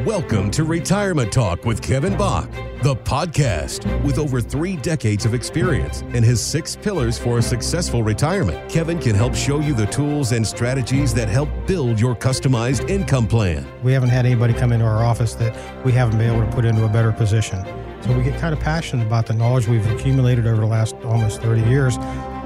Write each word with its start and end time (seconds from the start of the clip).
Welcome 0.00 0.50
to 0.52 0.64
Retirement 0.64 1.30
Talk 1.30 1.66
with 1.66 1.82
Kevin 1.82 2.16
Bach, 2.16 2.50
the 2.82 2.96
podcast 2.96 4.02
with 4.02 4.18
over 4.18 4.40
three 4.40 4.74
decades 4.74 5.26
of 5.26 5.34
experience 5.34 6.00
and 6.00 6.24
his 6.24 6.40
six 6.40 6.74
pillars 6.74 7.18
for 7.18 7.38
a 7.38 7.42
successful 7.42 8.02
retirement. 8.02 8.68
Kevin 8.70 8.98
can 8.98 9.14
help 9.14 9.34
show 9.34 9.60
you 9.60 9.74
the 9.74 9.84
tools 9.86 10.32
and 10.32 10.44
strategies 10.44 11.12
that 11.12 11.28
help 11.28 11.50
build 11.66 12.00
your 12.00 12.16
customized 12.16 12.88
income 12.88 13.28
plan. 13.28 13.64
We 13.84 13.92
haven't 13.92 14.08
had 14.08 14.24
anybody 14.24 14.54
come 14.54 14.72
into 14.72 14.86
our 14.86 15.04
office 15.04 15.34
that 15.34 15.84
we 15.84 15.92
haven't 15.92 16.16
been 16.18 16.34
able 16.34 16.44
to 16.44 16.52
put 16.52 16.64
into 16.64 16.84
a 16.86 16.88
better 16.88 17.12
position. 17.12 17.62
So 18.00 18.16
we 18.16 18.24
get 18.24 18.40
kind 18.40 18.54
of 18.54 18.60
passionate 18.60 19.06
about 19.06 19.26
the 19.26 19.34
knowledge 19.34 19.68
we've 19.68 19.88
accumulated 19.92 20.46
over 20.46 20.62
the 20.62 20.66
last 20.66 20.96
almost 21.04 21.42
30 21.42 21.68
years, 21.68 21.98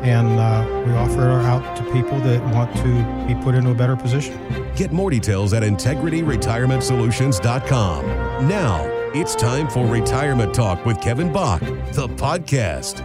and 0.02 0.28
uh, 0.28 0.66
we 0.84 0.92
offer 0.92 1.22
it 1.22 1.44
out 1.46 1.76
to 1.76 1.82
people 1.92 2.18
that 2.20 2.42
want 2.52 2.76
to 2.78 3.26
be 3.26 3.40
put 3.42 3.54
into 3.54 3.70
a 3.70 3.74
better 3.74 3.96
position. 3.96 4.65
Get 4.76 4.92
more 4.92 5.10
details 5.10 5.54
at 5.54 5.62
IntegrityRetirementSolutions.com. 5.62 8.06
Now, 8.46 8.84
it's 9.14 9.34
time 9.34 9.70
for 9.70 9.86
Retirement 9.86 10.52
Talk 10.52 10.84
with 10.84 11.00
Kevin 11.00 11.32
Bach, 11.32 11.60
the 11.60 12.06
podcast. 12.06 13.02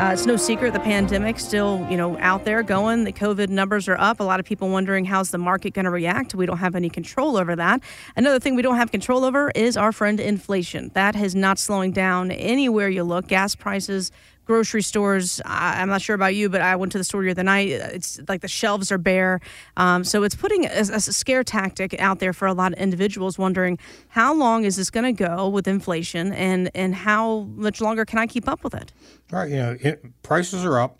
Uh, 0.00 0.14
it's 0.14 0.24
no 0.24 0.36
secret 0.36 0.72
the 0.72 0.80
pandemic 0.80 1.38
still, 1.38 1.86
you 1.90 1.96
know, 1.98 2.16
out 2.20 2.46
there 2.46 2.62
going. 2.62 3.04
The 3.04 3.12
COVID 3.12 3.50
numbers 3.50 3.86
are 3.86 3.98
up. 3.98 4.18
A 4.18 4.22
lot 4.22 4.40
of 4.40 4.46
people 4.46 4.70
wondering 4.70 5.04
how's 5.04 5.30
the 5.30 5.36
market 5.36 5.74
going 5.74 5.84
to 5.84 5.90
react. 5.90 6.34
We 6.34 6.46
don't 6.46 6.56
have 6.56 6.74
any 6.74 6.88
control 6.88 7.36
over 7.36 7.54
that. 7.56 7.82
Another 8.16 8.40
thing 8.40 8.56
we 8.56 8.62
don't 8.62 8.76
have 8.76 8.90
control 8.90 9.26
over 9.26 9.52
is 9.54 9.76
our 9.76 9.92
friend 9.92 10.18
inflation. 10.18 10.90
That 10.94 11.16
is 11.16 11.34
not 11.34 11.58
slowing 11.58 11.92
down 11.92 12.30
anywhere 12.30 12.88
you 12.88 13.04
look. 13.04 13.26
Gas 13.26 13.54
prices 13.54 14.10
grocery 14.50 14.82
stores. 14.82 15.40
I, 15.44 15.80
am 15.80 15.88
not 15.88 16.02
sure 16.02 16.14
about 16.14 16.34
you, 16.34 16.48
but 16.48 16.60
I 16.60 16.74
went 16.74 16.90
to 16.90 16.98
the 16.98 17.04
store 17.04 17.22
the 17.22 17.30
other 17.30 17.44
night. 17.44 17.68
It's 17.68 18.18
like 18.28 18.40
the 18.40 18.48
shelves 18.48 18.90
are 18.90 18.98
bare. 18.98 19.40
Um, 19.76 20.02
so 20.02 20.24
it's 20.24 20.34
putting 20.34 20.66
a, 20.66 20.70
a, 20.70 21.00
scare 21.00 21.44
tactic 21.44 21.94
out 22.00 22.18
there 22.18 22.32
for 22.32 22.48
a 22.48 22.52
lot 22.52 22.72
of 22.72 22.80
individuals 22.80 23.38
wondering 23.38 23.78
how 24.08 24.34
long 24.34 24.64
is 24.64 24.74
this 24.74 24.90
going 24.90 25.04
to 25.04 25.12
go 25.12 25.48
with 25.48 25.68
inflation 25.68 26.32
and, 26.32 26.68
and 26.74 26.96
how 26.96 27.42
much 27.54 27.80
longer 27.80 28.04
can 28.04 28.18
I 28.18 28.26
keep 28.26 28.48
up 28.48 28.64
with 28.64 28.74
it? 28.74 28.92
All 29.32 29.38
right. 29.38 29.50
You 29.50 29.56
know, 29.56 29.76
it, 29.80 30.04
prices 30.24 30.64
are 30.64 30.80
up. 30.80 30.98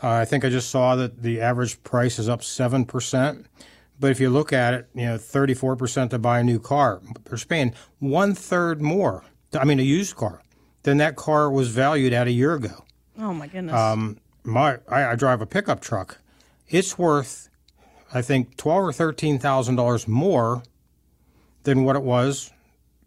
Uh, 0.00 0.10
I 0.10 0.24
think 0.24 0.44
I 0.44 0.48
just 0.48 0.70
saw 0.70 0.94
that 0.94 1.22
the 1.24 1.40
average 1.40 1.82
price 1.82 2.20
is 2.20 2.28
up 2.28 2.42
7%. 2.42 3.46
But 3.98 4.12
if 4.12 4.20
you 4.20 4.30
look 4.30 4.52
at 4.52 4.74
it, 4.74 4.88
you 4.94 5.06
know, 5.06 5.16
34% 5.16 6.10
to 6.10 6.20
buy 6.20 6.38
a 6.38 6.44
new 6.44 6.60
car, 6.60 7.00
they're 7.24 7.38
paying 7.38 7.74
one 7.98 8.32
third 8.32 8.80
more. 8.80 9.24
I 9.58 9.64
mean, 9.64 9.80
a 9.80 9.82
used 9.82 10.14
car 10.14 10.42
than 10.84 10.98
that 10.98 11.16
car 11.16 11.50
was 11.50 11.68
valued 11.70 12.12
at 12.12 12.28
a 12.28 12.30
year 12.30 12.54
ago. 12.54 12.85
Oh 13.18 13.32
my 13.32 13.46
goodness. 13.46 13.74
Um, 13.74 14.18
my 14.44 14.78
I, 14.88 15.12
I, 15.12 15.14
drive 15.14 15.40
a 15.40 15.46
pickup 15.46 15.80
truck. 15.80 16.18
It's 16.68 16.98
worth, 16.98 17.48
I 18.12 18.22
think, 18.22 18.56
twelve 18.56 18.84
or 18.84 18.92
thirteen 18.92 19.38
thousand 19.38 19.76
dollars 19.76 20.06
more 20.06 20.62
than 21.62 21.84
what 21.84 21.96
it 21.96 22.02
was 22.02 22.52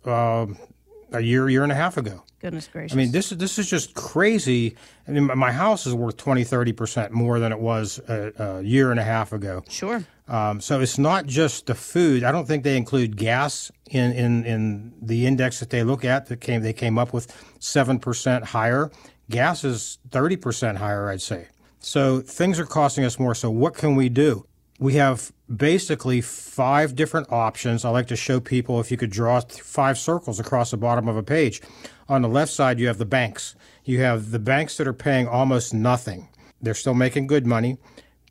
uh, 0.06 0.48
a 1.12 1.22
year, 1.22 1.50
year 1.50 1.64
and 1.64 1.72
a 1.72 1.76
half 1.76 1.98
ago. 1.98 2.24
Goodness 2.42 2.70
gracious! 2.72 2.94
I 2.94 2.98
mean, 2.98 3.12
this 3.12 3.32
is 3.32 3.38
this 3.38 3.60
is 3.60 3.70
just 3.70 3.96
crazy. 3.96 4.76
I 5.08 5.12
mean, 5.12 5.26
my 5.26 5.52
house 5.52 5.86
is 5.86 5.94
worth 5.94 6.16
20, 6.18 6.44
30 6.46 6.72
percent 6.72 7.12
more 7.12 7.40
than 7.40 7.52
it 7.52 7.60
was 7.60 8.00
a, 8.08 8.32
a, 8.38 8.62
year 8.62 8.92
and 8.92 9.00
a 9.00 9.04
half 9.04 9.34
ago. 9.34 9.64
Sure. 9.70 10.06
Um, 10.30 10.62
so 10.62 10.80
it's 10.80 10.98
not 10.98 11.26
just 11.26 11.66
the 11.66 11.76
food. 11.76 12.24
I 12.24 12.32
don't 12.32 12.48
think 12.48 12.64
they 12.64 12.78
include 12.78 13.18
gas 13.18 13.72
in, 13.90 14.12
in, 14.12 14.46
in 14.46 14.94
the 15.02 15.26
index 15.26 15.60
that 15.60 15.72
they 15.72 15.84
look 15.84 16.06
at. 16.06 16.28
That 16.28 16.40
came 16.40 16.62
they 16.62 16.72
came 16.72 16.98
up 16.98 17.12
with 17.12 17.36
seven 17.60 18.00
percent 18.00 18.46
higher. 18.46 18.90
Gas 19.30 19.64
is 19.64 20.00
thirty 20.12 20.36
percent 20.36 20.78
higher, 20.78 21.10
I'd 21.10 21.22
say. 21.22 21.48
So 21.80 22.22
things 22.22 22.60
are 22.60 22.66
costing 22.66 23.06
us 23.06 23.20
more. 23.20 23.36
So 23.36 23.50
what 23.50 23.74
can 23.74 23.96
we 23.96 24.10
do? 24.10 24.46
We 24.80 24.94
have 24.94 25.32
basically 25.54 26.22
five 26.22 26.96
different 26.96 27.32
options. 27.32 27.84
I 27.84 27.90
like 27.90 28.08
to 28.08 28.16
show 28.16 28.40
people 28.40 28.80
if 28.80 28.92
you 28.92 28.98
could 28.98 29.12
draw 29.12 29.40
five 29.42 29.98
circles 29.98 30.40
across 30.40 30.72
the 30.72 30.78
bottom 30.78 31.08
of 31.08 31.18
a 31.18 31.24
page. 31.24 31.62
On 32.08 32.22
the 32.22 32.30
left 32.30 32.52
side, 32.52 32.80
you 32.80 32.88
have 32.88 32.98
the 32.98 33.06
banks. 33.06 33.56
You 33.84 34.02
have 34.02 34.32
the 34.32 34.40
banks 34.40 34.78
that 34.78 34.88
are 34.88 34.94
paying 34.94 35.28
almost 35.28 35.74
nothing. 35.74 36.30
They're 36.62 36.74
still 36.74 36.94
making 36.94 37.28
good 37.28 37.46
money, 37.46 37.78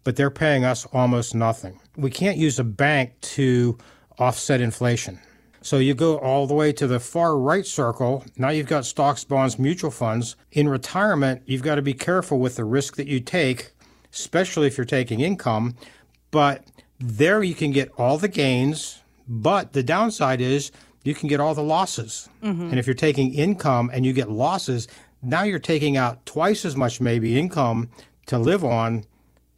but 0.05 0.17
they're 0.17 0.31
paying 0.31 0.65
us 0.65 0.87
almost 0.87 1.35
nothing 1.35 1.79
we 1.99 2.11
can't 2.11 2.39
use 2.39 2.59
a 2.61 2.65
bank 2.65 3.21
to 3.21 3.77
offset 4.19 4.61
inflation. 4.61 5.19
So 5.69 5.77
you 5.77 5.93
go 5.93 6.17
all 6.17 6.47
the 6.47 6.55
way 6.55 6.73
to 6.73 6.87
the 6.87 6.99
far 6.99 7.37
right 7.37 7.67
circle. 7.67 8.25
Now 8.39 8.49
you've 8.49 8.69
got 8.69 8.87
stocks, 8.87 9.23
bonds, 9.23 9.59
mutual 9.59 9.91
funds. 9.91 10.35
In 10.51 10.67
retirement, 10.67 11.43
you've 11.45 11.61
got 11.61 11.75
to 11.75 11.83
be 11.83 11.93
careful 11.93 12.39
with 12.39 12.57
the 12.57 12.65
risk 12.65 12.97
that 12.97 13.07
you 13.07 13.21
take, 13.21 13.73
especially 14.11 14.67
if 14.67 14.79
you're 14.79 14.87
taking 14.87 15.21
income. 15.21 15.77
But 16.31 16.65
there 16.99 17.43
you 17.43 17.55
can 17.55 17.71
get 17.71 17.93
all 17.99 18.17
the 18.17 18.29
gains, 18.29 19.03
but 19.29 19.75
the 19.75 19.83
downside 19.83 20.41
is 20.41 20.73
you 21.05 21.15
can 21.15 21.29
get 21.29 21.39
all 21.39 21.55
the 21.55 21.63
losses. 21.63 22.31
Mm-hmm. 22.43 22.71
And 22.71 22.79
if 22.79 22.87
you're 22.87 22.95
taking 22.95 23.35
income 23.35 23.91
and 23.93 24.07
you 24.07 24.15
get 24.15 24.31
losses, 24.31 24.89
now 25.21 25.43
you're 25.43 25.59
taking 25.59 25.99
out 25.99 26.25
twice 26.25 26.65
as 26.65 26.77
much 26.77 26.99
maybe 26.99 27.39
income 27.39 27.91
to 28.25 28.39
live 28.39 28.65
on 28.65 29.05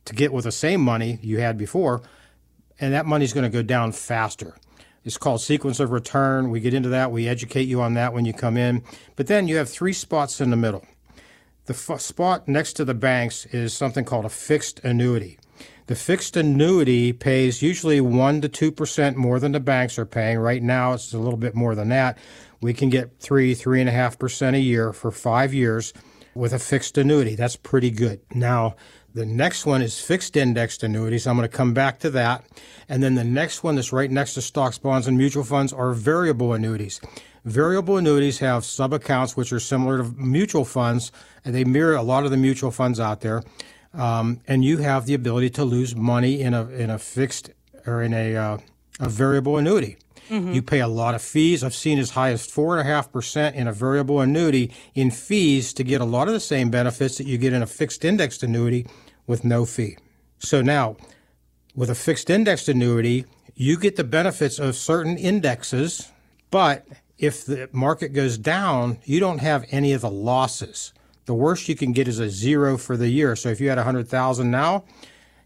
to 0.06 0.14
get 0.16 0.32
with 0.32 0.42
the 0.42 0.50
same 0.50 0.80
money 0.80 1.20
you 1.22 1.38
had 1.38 1.56
before 1.56 2.02
and 2.80 2.94
that 2.94 3.06
money's 3.06 3.32
going 3.32 3.44
to 3.44 3.56
go 3.56 3.62
down 3.62 3.92
faster. 3.92 4.56
It's 5.04 5.16
called 5.16 5.40
sequence 5.40 5.80
of 5.80 5.90
return. 5.90 6.50
We 6.50 6.60
get 6.60 6.74
into 6.74 6.90
that. 6.90 7.10
We 7.10 7.26
educate 7.26 7.68
you 7.68 7.80
on 7.80 7.94
that 7.94 8.12
when 8.12 8.24
you 8.24 8.32
come 8.32 8.56
in. 8.56 8.82
But 9.16 9.28
then 9.28 9.48
you 9.48 9.56
have 9.56 9.68
three 9.68 9.92
spots 9.92 10.40
in 10.40 10.50
the 10.50 10.56
middle. 10.56 10.84
The 11.64 11.74
f- 11.74 12.00
spot 12.00 12.48
next 12.48 12.74
to 12.74 12.84
the 12.84 12.94
banks 12.94 13.46
is 13.46 13.72
something 13.72 14.04
called 14.04 14.24
a 14.24 14.30
fixed 14.30 14.80
annuity. 14.80 15.38
The 15.86 15.94
fixed 15.96 16.36
annuity 16.36 17.12
pays 17.12 17.62
usually 17.62 18.00
1 18.00 18.42
to 18.42 18.48
2% 18.48 19.16
more 19.16 19.40
than 19.40 19.52
the 19.52 19.60
banks 19.60 19.98
are 19.98 20.06
paying. 20.06 20.38
Right 20.38 20.62
now, 20.62 20.92
it's 20.92 21.12
a 21.12 21.18
little 21.18 21.38
bit 21.38 21.54
more 21.54 21.74
than 21.74 21.88
that. 21.88 22.18
We 22.60 22.74
can 22.74 22.90
get 22.90 23.18
3, 23.20 23.54
3.5% 23.54 24.54
a 24.54 24.60
year 24.60 24.92
for 24.92 25.10
five 25.10 25.54
years 25.54 25.92
with 26.34 26.52
a 26.52 26.58
fixed 26.58 26.96
annuity. 26.98 27.34
That's 27.34 27.56
pretty 27.56 27.90
good. 27.90 28.20
Now, 28.34 28.76
the 29.12 29.26
next 29.26 29.66
one 29.66 29.82
is 29.82 30.00
fixed 30.00 30.36
indexed 30.36 30.82
annuities. 30.82 31.26
I'm 31.26 31.36
going 31.36 31.48
to 31.48 31.56
come 31.56 31.74
back 31.74 31.98
to 32.00 32.10
that. 32.10 32.44
And 32.88 33.02
then 33.02 33.16
the 33.16 33.24
next 33.24 33.64
one 33.64 33.74
that's 33.74 33.92
right 33.92 34.10
next 34.10 34.34
to 34.34 34.42
stocks, 34.42 34.78
bonds, 34.78 35.08
and 35.08 35.18
mutual 35.18 35.44
funds 35.44 35.72
are 35.72 35.92
variable 35.92 36.52
annuities. 36.52 37.00
Variable 37.44 37.96
annuities 37.96 38.38
have 38.38 38.64
sub 38.64 38.92
accounts 38.92 39.36
which 39.36 39.52
are 39.52 39.60
similar 39.60 39.98
to 39.98 40.04
mutual 40.16 40.64
funds, 40.64 41.10
and 41.44 41.54
they 41.54 41.64
mirror 41.64 41.96
a 41.96 42.02
lot 42.02 42.24
of 42.24 42.30
the 42.30 42.36
mutual 42.36 42.70
funds 42.70 43.00
out 43.00 43.22
there. 43.22 43.42
Um, 43.94 44.40
and 44.46 44.64
you 44.64 44.78
have 44.78 45.06
the 45.06 45.14
ability 45.14 45.50
to 45.50 45.64
lose 45.64 45.96
money 45.96 46.40
in 46.40 46.54
a 46.54 46.68
in 46.68 46.90
a 46.90 46.98
fixed 46.98 47.50
or 47.86 48.02
in 48.02 48.12
a 48.12 48.36
uh, 48.36 48.58
a 49.00 49.08
variable 49.08 49.56
annuity. 49.56 49.96
Mm-hmm. 50.30 50.52
You 50.52 50.62
pay 50.62 50.80
a 50.80 50.88
lot 50.88 51.14
of 51.14 51.22
fees. 51.22 51.64
I've 51.64 51.74
seen 51.74 51.98
as 51.98 52.10
high 52.10 52.30
as 52.30 52.46
four 52.46 52.78
and 52.78 52.88
a 52.88 52.90
half 52.90 53.12
percent 53.12 53.56
in 53.56 53.66
a 53.66 53.72
variable 53.72 54.20
annuity 54.20 54.72
in 54.94 55.10
fees 55.10 55.72
to 55.74 55.82
get 55.82 56.00
a 56.00 56.04
lot 56.04 56.28
of 56.28 56.34
the 56.34 56.40
same 56.40 56.70
benefits 56.70 57.18
that 57.18 57.26
you 57.26 57.36
get 57.36 57.52
in 57.52 57.62
a 57.62 57.66
fixed 57.66 58.04
indexed 58.04 58.42
annuity 58.44 58.86
with 59.26 59.44
no 59.44 59.64
fee. 59.64 59.98
So 60.38 60.62
now, 60.62 60.96
with 61.74 61.90
a 61.90 61.94
fixed 61.94 62.30
indexed 62.30 62.68
annuity, 62.68 63.26
you 63.54 63.76
get 63.76 63.96
the 63.96 64.04
benefits 64.04 64.58
of 64.58 64.76
certain 64.76 65.18
indexes, 65.18 66.10
but 66.50 66.86
if 67.18 67.44
the 67.44 67.68
market 67.72 68.12
goes 68.12 68.38
down, 68.38 68.98
you 69.04 69.20
don't 69.20 69.38
have 69.38 69.66
any 69.70 69.92
of 69.92 70.00
the 70.00 70.10
losses. 70.10 70.92
The 71.26 71.34
worst 71.34 71.68
you 71.68 71.76
can 71.76 71.92
get 71.92 72.08
is 72.08 72.18
a 72.18 72.30
zero 72.30 72.78
for 72.78 72.96
the 72.96 73.08
year. 73.08 73.36
So 73.36 73.50
if 73.50 73.60
you 73.60 73.68
had 73.68 73.78
100,000 73.78 74.50
now, 74.50 74.84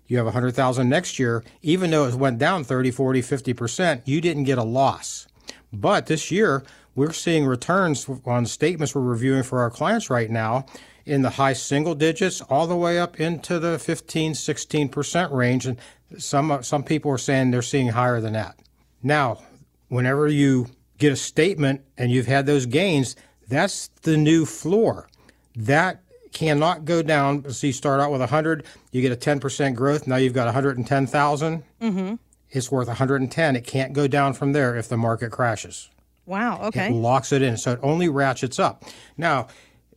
you 0.06 0.16
have 0.16 0.26
100,000 0.26 0.88
next 0.88 1.18
year, 1.18 1.44
even 1.62 1.90
though 1.90 2.06
it 2.06 2.14
went 2.14 2.38
down 2.38 2.64
30, 2.64 2.90
40, 2.90 3.22
50%, 3.22 4.02
you 4.04 4.20
didn't 4.20 4.44
get 4.44 4.58
a 4.58 4.62
loss. 4.64 5.26
But 5.72 6.06
this 6.06 6.30
year, 6.30 6.62
we're 6.94 7.12
seeing 7.12 7.46
returns 7.46 8.08
on 8.24 8.46
statements 8.46 8.94
we're 8.94 9.00
reviewing 9.02 9.42
for 9.42 9.60
our 9.60 9.70
clients 9.70 10.10
right 10.10 10.30
now 10.30 10.66
in 11.04 11.22
the 11.22 11.30
high 11.30 11.52
single 11.52 11.94
digits 11.94 12.40
all 12.42 12.66
the 12.66 12.76
way 12.76 12.98
up 12.98 13.18
into 13.20 13.58
the 13.58 13.78
15, 13.78 14.32
16% 14.32 15.32
range. 15.32 15.66
And 15.66 15.78
some, 16.18 16.62
some 16.62 16.84
people 16.84 17.10
are 17.10 17.18
saying 17.18 17.50
they're 17.50 17.62
seeing 17.62 17.88
higher 17.88 18.20
than 18.20 18.34
that. 18.34 18.58
Now, 19.02 19.42
whenever 19.88 20.28
you 20.28 20.66
get 20.98 21.12
a 21.12 21.16
statement 21.16 21.82
and 21.98 22.10
you've 22.10 22.26
had 22.26 22.46
those 22.46 22.66
gains, 22.66 23.16
that's 23.48 23.88
the 24.02 24.16
new 24.16 24.46
floor. 24.46 25.08
That 25.56 26.02
cannot 26.34 26.84
go 26.84 27.00
down. 27.00 27.50
So 27.50 27.68
you 27.68 27.72
start 27.72 28.00
out 28.00 28.12
with 28.12 28.20
100, 28.20 28.66
you 28.92 29.00
get 29.00 29.12
a 29.12 29.16
10% 29.16 29.74
growth. 29.74 30.06
Now 30.06 30.16
you've 30.16 30.34
got 30.34 30.44
110,000. 30.44 31.64
Mm-hmm. 31.80 32.14
It's 32.50 32.70
worth 32.70 32.88
110. 32.88 33.56
It 33.56 33.66
can't 33.66 33.94
go 33.94 34.06
down 34.06 34.34
from 34.34 34.52
there 34.52 34.76
if 34.76 34.88
the 34.88 34.98
market 34.98 35.32
crashes. 35.32 35.88
Wow. 36.26 36.60
Okay. 36.64 36.88
It 36.88 36.92
locks 36.92 37.32
it 37.32 37.40
in. 37.40 37.56
So 37.56 37.72
it 37.72 37.80
only 37.82 38.08
ratchets 38.08 38.58
up. 38.58 38.84
Now, 39.16 39.48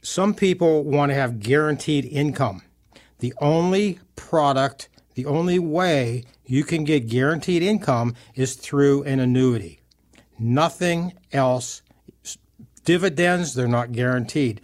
some 0.02 0.34
people 0.34 0.84
want 0.84 1.10
to 1.10 1.16
have 1.16 1.40
guaranteed 1.40 2.06
income. 2.06 2.62
The 3.20 3.34
only 3.40 4.00
product, 4.16 4.90
the 5.16 5.26
only 5.26 5.60
way 5.60 6.24
you 6.46 6.64
can 6.64 6.84
get 6.84 7.08
guaranteed 7.08 7.64
income 7.64 8.16
is 8.36 8.56
through 8.56 9.04
an 9.04 9.20
annuity. 9.20 9.82
Nothing 10.40 11.14
else. 11.32 11.82
Dividends, 12.86 13.54
they're 13.54 13.68
not 13.68 13.92
guaranteed 13.92 14.62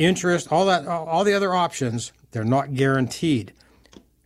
interest, 0.00 0.50
all 0.50 0.66
that, 0.66 0.86
all 0.88 1.22
the 1.24 1.34
other 1.34 1.54
options, 1.54 2.12
they're 2.32 2.44
not 2.44 2.74
guaranteed. 2.74 3.52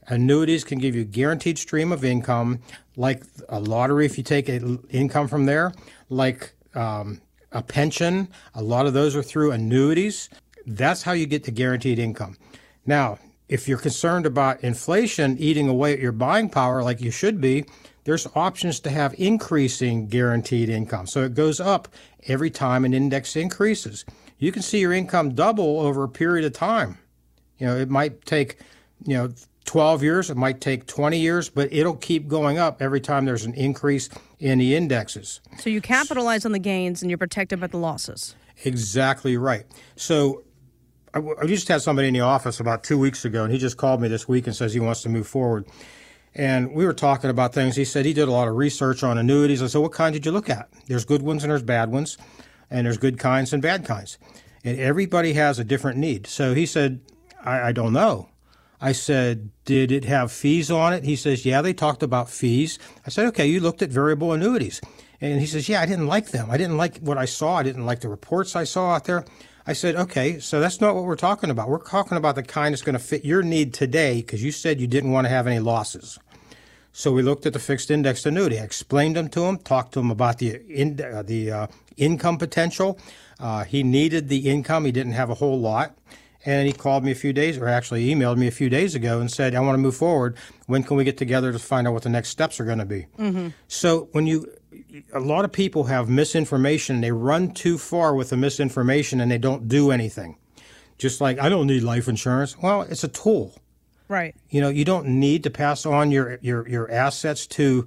Annuities 0.07 0.65
can 0.65 0.79
give 0.79 0.95
you 0.95 1.05
guaranteed 1.05 1.59
stream 1.59 1.91
of 1.91 2.05
income, 2.05 2.61
like 2.97 3.25
a 3.49 3.59
lottery 3.59 4.07
if 4.07 4.17
you 4.17 4.25
take 4.25 4.49
a, 4.49 4.79
income 4.91 5.29
from 5.29 5.47
there, 5.47 5.73
like 6.09 6.53
um, 6.75 7.21
a 7.53 7.63
pension. 7.63 8.29
A 8.55 8.63
lot 8.63 8.87
of 8.87 8.93
those 8.93 9.17
are 9.17 9.23
through 9.23 9.53
annuities. 9.53 10.31
That's 10.67 11.03
how 11.03 11.13
you 11.13 11.27
get 11.27 11.45
the 11.45 11.51
guaranteed 11.51 11.99
income. 11.99 12.37
Now, 12.87 13.19
if 13.49 13.67
you're 13.67 13.79
concerned 13.79 14.27
about 14.27 14.63
inflation 14.63 15.37
eating 15.39 15.69
away 15.69 15.95
at 15.95 16.01
your 16.01 16.13
buying 16.13 16.49
power, 16.49 16.83
like 16.83 17.01
you 17.01 17.11
should 17.11 17.41
be, 17.41 17.65
there's 18.05 18.27
options 18.35 18.81
to 18.81 18.91
have 18.91 19.15
increasing 19.19 20.07
guaranteed 20.07 20.69
income. 20.69 21.07
So 21.07 21.23
it 21.25 21.35
goes 21.35 21.61
up 21.61 21.89
every 22.27 22.51
time 22.51 22.85
an 22.85 22.95
index 22.95 23.37
increases. 23.37 24.05
You 24.45 24.53
can 24.53 24.63
see 24.63 24.79
your 24.79 24.93
income 24.93 25.35
double 25.35 25.81
over 25.81 26.05
a 26.05 26.09
period 26.09 26.45
of 26.45 26.53
time. 26.53 26.99
You 27.59 27.67
know, 27.67 27.77
it 27.77 27.89
might 27.89 28.27
take, 28.27 28.59
you 29.07 29.17
know, 29.17 29.31
12 29.65 30.03
years, 30.03 30.29
it 30.29 30.37
might 30.37 30.61
take 30.61 30.87
20 30.87 31.19
years, 31.19 31.49
but 31.49 31.73
it'll 31.73 31.97
keep 31.97 32.29
going 32.29 32.59
up 32.59 32.83
every 32.83 33.01
time 33.01 33.25
there's 33.25 33.47
an 33.47 33.55
increase 33.55 34.11
in 34.39 34.59
the 34.59 34.77
indexes. 34.77 35.41
So 35.59 35.71
you 35.71 35.81
capitalize 35.81 36.45
on 36.45 36.53
the 36.53 36.59
gains 36.59 37.01
and 37.01 37.11
you're 37.11 37.17
protected 37.17 37.59
by 37.59 37.69
the 37.69 37.79
losses. 37.79 38.37
Exactly 38.65 39.39
right. 39.39 39.65
So 39.97 40.45
I, 41.15 41.21
I 41.41 41.47
just 41.47 41.67
had 41.69 41.81
somebody 41.81 42.09
in 42.09 42.15
the 42.15 42.21
office 42.21 42.61
about 42.61 42.85
two 42.85 42.99
weeks 42.99 43.25
ago, 43.25 43.45
and 43.45 43.53
he 43.53 43.59
just 43.59 43.79
called 43.79 44.03
me 44.03 44.09
this 44.09 44.29
week 44.29 44.47
and 44.47 44.55
says 44.55 44.75
he 44.75 44.81
wants 44.81 45.01
to 45.03 45.09
move 45.09 45.27
forward. 45.27 45.67
And 46.35 46.75
we 46.75 46.85
were 46.85 46.93
talking 46.93 47.31
about 47.31 47.55
things. 47.55 47.77
He 47.77 47.87
said 47.87 48.05
he 48.05 48.13
did 48.13 48.29
a 48.29 48.33
lot 48.33 48.49
of 48.49 48.57
research 48.57 49.03
on 49.03 49.17
annuities. 49.17 49.63
I 49.63 49.69
said, 49.69 49.81
What 49.81 49.93
kind 49.93 50.13
did 50.13 50.27
you 50.27 50.33
look 50.33 50.51
at? 50.51 50.69
There's 50.87 51.07
good 51.07 51.23
ones 51.23 51.45
and 51.45 51.51
there's 51.51 51.63
bad 51.63 51.91
ones, 51.91 52.19
and 52.71 52.87
there's 52.87 52.99
good 52.99 53.19
kinds 53.19 53.53
and 53.53 53.63
bad 53.63 53.85
kinds. 53.85 54.19
And 54.65 54.79
everybody 54.79 55.35
has 55.35 55.59
a 55.59 55.65
different 55.65 55.99
need. 55.99 56.27
So 56.27 56.55
he 56.55 56.67
said, 56.67 57.01
I, 57.45 57.69
I 57.69 57.73
don't 57.73 57.93
know. 57.93 58.29
I 58.81 58.93
said, 58.93 59.51
Did 59.65 59.91
it 59.91 60.05
have 60.05 60.33
fees 60.33 60.71
on 60.71 60.93
it? 60.93 61.05
He 61.05 61.17
says, 61.17 61.47
Yeah, 61.47 61.63
they 61.63 61.73
talked 61.73 62.03
about 62.03 62.29
fees. 62.29 62.79
I 63.07 63.11
said, 63.11 63.27
Okay, 63.27 63.47
you 63.47 63.61
looked 63.61 63.83
at 63.83 63.91
variable 63.91 64.33
annuities. 64.33 64.81
And 65.21 65.41
he 65.41 65.47
says, 65.47 65.69
Yeah, 65.69 65.81
I 65.81 65.87
didn't 65.87 66.07
like 66.07 66.29
them. 66.29 66.51
I 66.51 66.57
didn't 66.57 66.77
like 66.77 66.99
what 66.99 67.17
I 67.19 67.25
saw. 67.25 67.57
I 67.57 67.63
didn't 67.63 67.87
like 67.87 68.01
the 68.01 68.09
reports 68.09 68.55
I 68.55 68.65
saw 68.65 68.95
out 68.95 69.05
there. 69.05 69.25
I 69.67 69.73
said, 69.73 69.97
Okay, 69.97 70.39
so 70.39 70.61
that's 70.61 70.83
not 70.83 70.95
what 70.95 71.05
we're 71.05 71.17
talking 71.17 71.51
about. 71.51 71.71
We're 71.71 71.79
talking 71.79 72.19
about 72.19 72.35
the 72.35 72.43
kind 72.43 72.73
that's 72.73 72.83
going 72.83 72.95
to 72.95 72.99
fit 72.99 73.25
your 73.25 73.43
need 73.43 73.73
today 73.73 74.17
because 74.17 74.45
you 74.45 74.53
said 74.53 74.81
you 74.81 74.87
didn't 74.87 75.13
want 75.13 75.25
to 75.25 75.31
have 75.31 75.47
any 75.47 75.61
losses. 75.61 76.19
So 76.97 77.11
we 77.11 77.23
looked 77.23 77.45
at 77.45 77.53
the 77.53 77.59
fixed 77.59 77.91
indexed 77.91 78.25
annuity. 78.25 78.57
I 78.57 78.63
explained 78.63 79.17
them 79.17 79.29
to 79.31 79.47
him, 79.47 79.59
talked 79.59 79.95
to 79.95 80.01
him 80.01 80.13
about 80.13 80.39
the 80.39 80.61
in, 80.69 81.01
uh, 81.01 81.25
the 81.25 81.51
uh, 81.51 81.67
income 81.97 82.39
potential. 82.39 83.01
Uh, 83.41 83.65
he 83.65 83.83
needed 83.83 84.29
the 84.29 84.49
income. 84.49 84.85
He 84.85 84.93
didn't 84.93 85.15
have 85.15 85.29
a 85.29 85.35
whole 85.35 85.59
lot. 85.59 85.99
And 86.47 86.69
he 86.69 86.73
called 86.73 87.03
me 87.03 87.11
a 87.11 87.17
few 87.17 87.33
days, 87.33 87.59
or 87.59 87.67
actually 87.67 88.07
emailed 88.07 88.37
me 88.37 88.47
a 88.47 88.53
few 88.53 88.71
days 88.71 88.95
ago 88.95 89.19
and 89.19 89.29
said, 89.29 89.57
I 89.57 89.61
want 89.61 89.75
to 89.75 89.79
move 89.79 89.97
forward. 89.97 90.37
When 90.67 90.85
can 90.85 90.97
we 90.97 91.03
get 91.03 91.17
together 91.19 91.51
to 91.51 91.59
find 91.59 91.89
out 91.89 91.95
what 91.95 92.05
the 92.05 92.11
next 92.11 92.29
steps 92.29 92.61
are 92.61 92.65
going 92.65 92.79
to 92.79 92.85
be? 92.85 93.07
Mm-hmm. 93.19 93.49
So 93.67 94.09
when 94.13 94.29
you, 94.29 94.47
a 95.13 95.21
lot 95.21 95.45
of 95.45 95.51
people 95.51 95.85
have 95.85 96.09
misinformation. 96.09 97.01
They 97.01 97.11
run 97.11 97.55
too 97.55 97.77
far 97.77 98.15
with 98.15 98.31
the 98.31 98.37
misinformation 98.37 99.21
and 99.21 99.33
they 99.33 99.39
don't 99.39 99.67
do 99.67 99.91
anything. 99.91 100.37
Just 100.97 101.21
like, 101.21 101.41
I 101.41 101.49
don't 101.49 101.67
need 101.67 101.83
life 101.83 102.07
insurance. 102.07 102.57
Well, 102.57 102.83
it's 102.83 103.03
a 103.03 103.09
tool. 103.09 103.53
Right. 104.09 104.35
You 104.51 104.61
know, 104.61 104.69
you 104.69 104.85
don't 104.85 105.07
need 105.07 105.45
to 105.45 105.51
pass 105.51 105.87
on 105.87 106.11
your, 106.11 106.39
your, 106.43 106.69
your 106.69 106.91
assets 106.91 107.47
to 107.49 107.87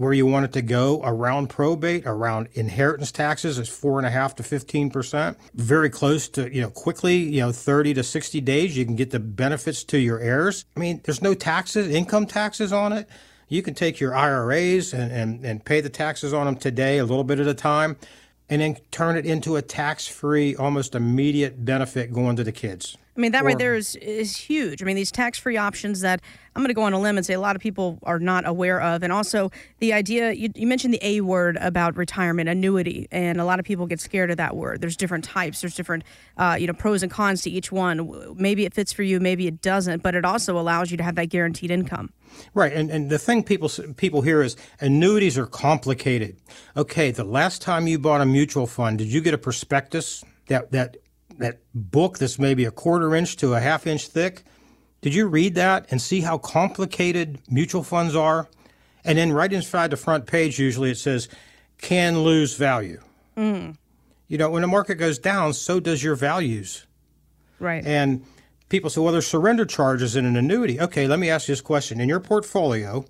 where 0.00 0.14
you 0.14 0.24
want 0.24 0.46
it 0.46 0.52
to 0.54 0.62
go 0.62 1.02
around 1.04 1.48
probate, 1.50 2.04
around 2.06 2.48
inheritance 2.54 3.12
taxes 3.12 3.58
is 3.58 3.68
four 3.68 3.98
and 3.98 4.06
a 4.06 4.10
half 4.10 4.34
to 4.34 4.42
fifteen 4.42 4.88
percent. 4.88 5.36
Very 5.52 5.90
close 5.90 6.26
to 6.30 6.50
you 6.50 6.62
know 6.62 6.70
quickly, 6.70 7.18
you 7.18 7.42
know, 7.42 7.52
thirty 7.52 7.92
to 7.92 8.02
sixty 8.02 8.40
days, 8.40 8.74
you 8.78 8.86
can 8.86 8.96
get 8.96 9.10
the 9.10 9.20
benefits 9.20 9.84
to 9.84 9.98
your 9.98 10.18
heirs. 10.18 10.64
I 10.74 10.80
mean, 10.80 11.02
there's 11.04 11.20
no 11.20 11.34
taxes, 11.34 11.94
income 11.94 12.24
taxes 12.24 12.72
on 12.72 12.94
it. 12.94 13.10
You 13.48 13.60
can 13.60 13.74
take 13.74 14.00
your 14.00 14.14
IRAs 14.14 14.94
and, 14.94 15.12
and, 15.12 15.44
and 15.44 15.62
pay 15.62 15.82
the 15.82 15.90
taxes 15.90 16.32
on 16.32 16.46
them 16.46 16.56
today, 16.56 16.96
a 16.96 17.04
little 17.04 17.24
bit 17.24 17.38
at 17.38 17.46
a 17.46 17.52
time, 17.52 17.98
and 18.48 18.62
then 18.62 18.78
turn 18.90 19.18
it 19.18 19.26
into 19.26 19.56
a 19.56 19.62
tax 19.62 20.06
free, 20.06 20.56
almost 20.56 20.94
immediate 20.94 21.62
benefit 21.62 22.10
going 22.10 22.36
to 22.36 22.44
the 22.44 22.52
kids. 22.52 22.96
I 23.20 23.22
mean, 23.22 23.32
that 23.32 23.42
or, 23.42 23.48
right 23.48 23.58
there 23.58 23.74
is 23.74 23.96
is 23.96 24.34
huge. 24.34 24.82
I 24.82 24.86
mean, 24.86 24.96
these 24.96 25.12
tax 25.12 25.38
free 25.38 25.58
options 25.58 26.00
that 26.00 26.22
I'm 26.56 26.62
going 26.62 26.68
to 26.68 26.74
go 26.74 26.84
on 26.84 26.94
a 26.94 26.98
limb 26.98 27.18
and 27.18 27.26
say 27.26 27.34
a 27.34 27.40
lot 27.40 27.54
of 27.54 27.60
people 27.60 27.98
are 28.02 28.18
not 28.18 28.48
aware 28.48 28.80
of, 28.80 29.02
and 29.02 29.12
also 29.12 29.50
the 29.78 29.92
idea 29.92 30.32
you, 30.32 30.48
you, 30.54 30.66
mentioned 30.66 30.94
the 30.94 31.06
A 31.06 31.20
word 31.20 31.58
about 31.60 31.98
retirement 31.98 32.48
annuity, 32.48 33.08
and 33.12 33.38
a 33.38 33.44
lot 33.44 33.58
of 33.58 33.66
people 33.66 33.84
get 33.86 34.00
scared 34.00 34.30
of 34.30 34.38
that 34.38 34.56
word. 34.56 34.80
There's 34.80 34.96
different 34.96 35.24
types. 35.24 35.60
There's 35.60 35.74
different 35.74 36.04
uh, 36.38 36.56
you 36.58 36.66
know 36.66 36.72
pros 36.72 37.02
and 37.02 37.12
cons 37.12 37.42
to 37.42 37.50
each 37.50 37.70
one. 37.70 38.34
Maybe 38.38 38.64
it 38.64 38.72
fits 38.72 38.90
for 38.90 39.02
you, 39.02 39.20
maybe 39.20 39.46
it 39.46 39.60
doesn't, 39.60 40.02
but 40.02 40.14
it 40.14 40.24
also 40.24 40.58
allows 40.58 40.90
you 40.90 40.96
to 40.96 41.02
have 41.02 41.16
that 41.16 41.28
guaranteed 41.28 41.70
income. 41.70 42.14
Right, 42.54 42.72
and 42.72 42.90
and 42.90 43.10
the 43.10 43.18
thing 43.18 43.42
people 43.42 43.68
people 43.98 44.22
hear 44.22 44.40
is 44.40 44.56
annuities 44.80 45.36
are 45.36 45.46
complicated. 45.46 46.38
Okay, 46.74 47.10
the 47.10 47.24
last 47.24 47.60
time 47.60 47.86
you 47.86 47.98
bought 47.98 48.22
a 48.22 48.26
mutual 48.26 48.66
fund, 48.66 48.96
did 48.96 49.08
you 49.08 49.20
get 49.20 49.34
a 49.34 49.38
prospectus 49.38 50.24
that 50.46 50.72
that 50.72 50.96
that 51.40 51.60
book 51.74 52.18
that's 52.18 52.38
maybe 52.38 52.64
a 52.64 52.70
quarter 52.70 53.14
inch 53.14 53.36
to 53.38 53.54
a 53.54 53.60
half 53.60 53.86
inch 53.86 54.06
thick. 54.06 54.44
Did 55.00 55.14
you 55.14 55.26
read 55.26 55.54
that 55.56 55.86
and 55.90 56.00
see 56.00 56.20
how 56.20 56.38
complicated 56.38 57.38
mutual 57.50 57.82
funds 57.82 58.14
are? 58.14 58.48
And 59.04 59.16
then 59.16 59.32
right 59.32 59.52
inside 59.52 59.90
the 59.90 59.96
front 59.96 60.26
page, 60.26 60.58
usually 60.58 60.90
it 60.90 60.98
says, 60.98 61.28
can 61.78 62.20
lose 62.22 62.54
value. 62.54 63.00
Mm. 63.36 63.76
You 64.28 64.38
know, 64.38 64.50
when 64.50 64.62
the 64.62 64.68
market 64.68 64.96
goes 64.96 65.18
down, 65.18 65.54
so 65.54 65.80
does 65.80 66.04
your 66.04 66.14
values. 66.14 66.86
Right. 67.58 67.84
And 67.84 68.24
people 68.68 68.90
say, 68.90 69.00
well, 69.00 69.12
there's 69.12 69.26
surrender 69.26 69.64
charges 69.64 70.16
in 70.16 70.26
an 70.26 70.36
annuity. 70.36 70.78
Okay, 70.78 71.06
let 71.06 71.18
me 71.18 71.30
ask 71.30 71.48
you 71.48 71.52
this 71.52 71.62
question. 71.62 72.00
In 72.00 72.08
your 72.08 72.20
portfolio, 72.20 73.06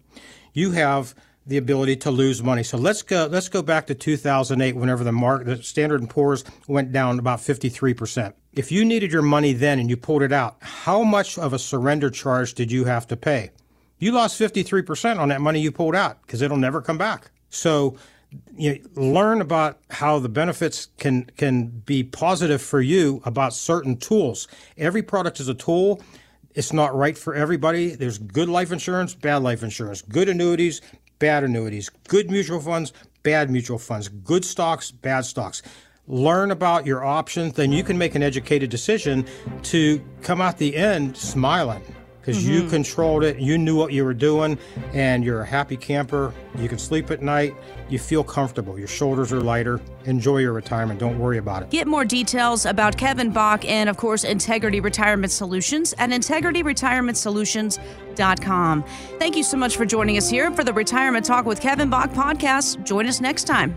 you 0.55 0.71
have 0.71 1.15
the 1.47 1.57
ability 1.57 1.97
to 1.97 2.11
lose 2.11 2.43
money. 2.43 2.63
So 2.63 2.77
let's 2.77 3.03
go 3.03 3.27
let's 3.31 3.49
go 3.49 3.63
back 3.63 3.87
to 3.87 3.95
2008 3.95 4.77
whenever 4.77 5.05
the 5.05 5.13
market 5.13 5.47
the 5.47 5.63
Standard 5.63 6.01
and 6.01 6.11
Poor's 6.11 6.45
went 6.69 6.93
down 6.93 7.19
about 7.19 7.39
53%. 7.39 8.35
If 8.53 8.71
you 8.71 8.85
needed 8.85 9.13
your 9.13 9.23
money 9.23 9.53
then 9.53 9.79
and 9.79 9.89
you 9.89 9.97
pulled 9.97 10.23
it 10.23 10.33
out, 10.33 10.57
how 10.61 11.03
much 11.03 11.39
of 11.39 11.53
a 11.53 11.59
surrender 11.59 12.11
charge 12.11 12.55
did 12.55 12.71
you 12.71 12.85
have 12.85 13.07
to 13.09 13.17
pay? 13.17 13.51
You 13.99 14.13
lost 14.13 14.41
53% 14.41 15.19
on 15.19 15.29
that 15.29 15.41
money 15.41 15.61
you 15.61 15.73
pulled 15.73 15.95
out 15.95 16.23
because 16.23 16.43
it'll 16.43 16.57
never 16.57 16.81
come 16.81 16.99
back. 16.99 17.31
So 17.51 17.97
you 18.57 18.81
learn 18.95 19.41
about 19.41 19.81
how 19.91 20.19
the 20.19 20.29
benefits 20.29 20.89
can 20.99 21.25
can 21.37 21.67
be 21.67 22.03
positive 22.03 22.63
for 22.63 22.81
you 22.81 23.21
about 23.25 23.53
certain 23.55 23.97
tools. 23.97 24.47
Every 24.77 25.03
product 25.03 25.41
is 25.41 25.49
a 25.49 25.55
tool. 25.55 26.01
It's 26.55 26.73
not 26.73 26.95
right 26.95 27.17
for 27.17 27.35
everybody. 27.35 27.95
There's 27.95 28.19
good 28.19 28.49
life 28.49 28.73
insurance, 28.73 29.15
bad 29.15 29.43
life 29.43 29.63
insurance, 29.63 30.03
good 30.03 30.29
annuities, 30.29 30.81
bad 31.21 31.45
annuities, 31.45 31.89
good 32.09 32.29
mutual 32.29 32.59
funds, 32.61 32.93
bad 33.23 33.49
mutual 33.49 33.79
funds, 33.79 34.09
good 34.09 34.45
stocks, 34.45 34.91
bad 34.91 35.25
stocks. 35.25 35.63
Learn 36.09 36.51
about 36.51 36.87
your 36.87 37.05
options, 37.05 37.53
then 37.53 37.71
you 37.71 37.85
can 37.85 37.97
make 37.97 38.17
an 38.17 38.23
educated 38.25 38.69
decision 38.69 39.25
to 39.63 40.03
come 40.23 40.41
out 40.41 40.59
the 40.59 40.75
end 40.75 41.17
smiling 41.17 41.85
because 42.21 42.43
mm-hmm. 42.43 42.65
you 42.65 42.69
controlled 42.69 43.23
it, 43.25 43.39
you 43.39 43.57
knew 43.59 43.77
what 43.77 43.93
you 43.93 44.05
were 44.05 44.15
doing, 44.15 44.59
and 44.93 45.25
you're 45.25 45.43
a 45.43 45.47
happy 45.47 45.77
camper. 45.77 46.33
You 46.57 46.69
can 46.69 46.79
sleep 46.79 47.11
at 47.11 47.23
night, 47.23 47.55
you 47.89 47.99
feel 47.99 48.23
comfortable, 48.23 48.79
your 48.79 48.89
shoulders 48.89 49.33
are 49.33 49.41
lighter. 49.41 49.81
Enjoy 50.05 50.39
your 50.39 50.53
retirement, 50.53 51.01
don't 51.01 51.19
worry 51.19 51.39
about 51.39 51.63
it. 51.63 51.71
Get 51.71 51.87
more 51.87 52.05
details 52.05 52.67
about 52.67 52.97
Kevin 52.97 53.31
Bach 53.31 53.65
and, 53.65 53.89
of 53.89 53.97
course, 53.97 54.25
Integrity 54.25 54.81
Retirement 54.81 55.33
Solutions 55.33 55.95
at 55.99 56.11
integrityretirementsolutions.com. 56.11 58.85
Thank 59.19 59.37
you 59.37 59.43
so 59.43 59.57
much 59.57 59.77
for 59.77 59.87
joining 59.87 60.17
us 60.17 60.29
here 60.29 60.51
for 60.51 60.65
the 60.65 60.73
Retirement 60.73 61.25
Talk 61.25 61.47
with 61.47 61.61
Kevin 61.61 61.89
Bach 61.91 62.11
podcast. 62.11 62.85
Join 62.85 63.07
us 63.07 63.21
next 63.21 63.45
time. 63.45 63.77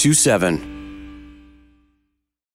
642 0.01 0.01
227. 0.01 0.70